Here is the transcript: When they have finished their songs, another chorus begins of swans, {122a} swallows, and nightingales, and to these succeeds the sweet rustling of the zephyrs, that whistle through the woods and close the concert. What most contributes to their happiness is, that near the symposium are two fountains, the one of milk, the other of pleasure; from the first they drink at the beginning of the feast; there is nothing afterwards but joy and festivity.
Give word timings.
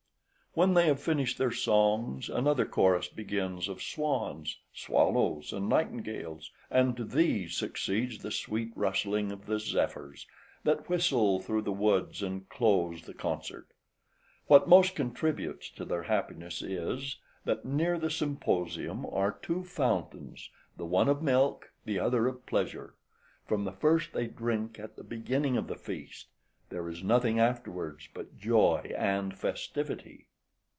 When 0.53 0.73
they 0.73 0.87
have 0.87 0.99
finished 1.01 1.37
their 1.37 1.53
songs, 1.53 2.27
another 2.29 2.65
chorus 2.65 3.07
begins 3.07 3.69
of 3.69 3.81
swans, 3.81 4.59
{122a} 4.75 4.81
swallows, 4.81 5.53
and 5.53 5.69
nightingales, 5.69 6.51
and 6.69 6.97
to 6.97 7.05
these 7.05 7.55
succeeds 7.55 8.21
the 8.21 8.31
sweet 8.31 8.73
rustling 8.75 9.31
of 9.31 9.45
the 9.45 9.59
zephyrs, 9.61 10.27
that 10.65 10.89
whistle 10.89 11.39
through 11.39 11.61
the 11.61 11.71
woods 11.71 12.21
and 12.21 12.49
close 12.49 13.03
the 13.03 13.13
concert. 13.13 13.69
What 14.47 14.67
most 14.67 14.93
contributes 14.93 15.69
to 15.69 15.85
their 15.85 16.03
happiness 16.03 16.61
is, 16.61 17.19
that 17.45 17.63
near 17.63 17.97
the 17.97 18.09
symposium 18.11 19.05
are 19.05 19.31
two 19.41 19.63
fountains, 19.63 20.49
the 20.75 20.85
one 20.85 21.07
of 21.07 21.23
milk, 21.23 21.71
the 21.85 21.97
other 21.97 22.27
of 22.27 22.45
pleasure; 22.45 22.95
from 23.45 23.63
the 23.63 23.71
first 23.71 24.11
they 24.11 24.27
drink 24.27 24.77
at 24.79 24.97
the 24.97 25.03
beginning 25.05 25.55
of 25.55 25.67
the 25.67 25.77
feast; 25.77 26.27
there 26.67 26.89
is 26.89 27.05
nothing 27.05 27.39
afterwards 27.39 28.09
but 28.13 28.37
joy 28.37 28.91
and 28.97 29.37
festivity. 29.37 30.27